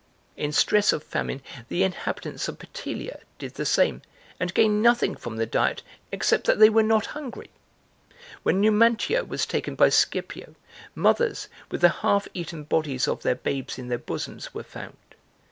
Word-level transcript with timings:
In 0.35 0.51
stress 0.51 0.91
of 0.93 1.03
famine, 1.03 1.43
the 1.67 1.83
inhabitants 1.83 2.47
of 2.47 2.57
Petelia 2.57 3.19
did 3.37 3.53
the 3.53 3.67
same 3.67 4.01
and 4.39 4.51
gained 4.51 4.81
nothing 4.81 5.15
from 5.15 5.37
the 5.37 5.45
diet 5.45 5.83
except 6.11 6.45
that 6.47 6.57
they 6.57 6.71
were 6.71 6.81
not 6.81 7.05
hungry! 7.13 7.51
When 8.41 8.59
Numantia 8.59 9.23
was 9.23 9.45
taken 9.45 9.75
by 9.75 9.89
Scipio, 9.89 10.55
mothers, 10.95 11.49
with 11.69 11.81
the 11.81 11.89
half 12.01 12.27
eaten 12.33 12.63
bodies 12.63 13.07
of 13.07 13.21
their 13.21 13.35
babes 13.35 13.77
in 13.77 13.89
their 13.89 13.99
bosoms, 13.99 14.55
were 14.55 14.63
found! 14.63 14.97